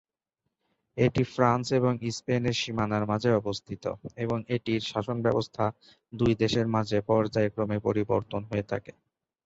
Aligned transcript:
এটি 0.97 1.23
ফ্রান্স 1.33 1.65
এবং 1.79 1.93
স্পেন 2.11 2.43
এর 2.45 2.55
সীমানার 2.61 3.03
মাঝে 3.11 3.29
অবস্থিত 3.35 3.83
এবং 4.17 4.37
এটির 4.55 4.81
শাসনব্যবস্থা 4.91 5.65
দুই 6.13 6.31
দেশের 6.41 6.67
মাঝে 6.75 6.97
পর্যায়ক্রমে 7.09 7.77
পরিবর্তন 7.87 8.41
হয়ে 8.49 8.65
থাকে। 8.71 8.91